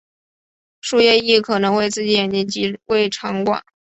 [0.81, 3.63] 树液亦可能会刺激眼睛及胃肠管。